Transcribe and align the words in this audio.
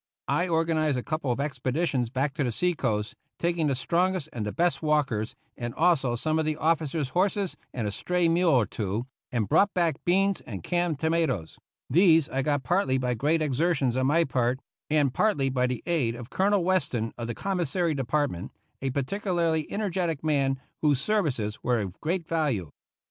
I 0.27 0.47
organized 0.47 0.97
a 0.97 1.03
couple 1.03 1.31
of 1.31 1.39
expeditions 1.39 2.09
back 2.09 2.33
to 2.33 2.43
the 2.43 2.51
seacoast, 2.51 3.13
taking 3.37 3.67
the 3.67 3.75
strongest 3.75 4.29
and 4.33 4.55
best 4.55 4.81
walkers 4.81 5.35
and 5.55 5.75
also 5.75 6.15
some 6.15 6.39
of 6.39 6.45
the 6.45 6.57
officers' 6.57 7.09
horses 7.09 7.55
and 7.71 7.87
a 7.87 7.91
stray 7.91 8.27
mule 8.27 8.49
or 8.51 8.65
two, 8.65 9.05
and 9.31 9.47
brought 9.47 9.75
back 9.75 10.03
beans 10.03 10.41
and 10.47 10.63
canned 10.63 10.97
tomatoes. 10.97 11.59
These 11.87 12.29
I 12.29 12.41
got 12.41 12.63
partly 12.63 12.97
by 12.97 13.13
great 13.13 13.43
exertions 13.43 13.95
on 13.95 14.07
my 14.07 14.23
part, 14.23 14.59
and 14.89 15.13
partly 15.13 15.49
by 15.49 15.67
the 15.67 15.83
aid 15.85 16.15
of 16.15 16.31
Colonel 16.31 16.61
GENERAL 16.61 16.63
YOUNG'S 16.63 16.63
FIGHT 16.63 16.65
Weston 17.03 17.13
of 17.19 17.27
the 17.27 17.35
Commissary 17.35 17.93
Department, 17.93 18.51
a 18.81 18.89
par 18.89 19.03
ticularly 19.03 19.67
energetic 19.69 20.23
man 20.23 20.59
whose 20.81 20.99
services 20.99 21.59
were 21.61 21.77
of 21.77 22.01
great 22.01 22.27
value. 22.27 22.71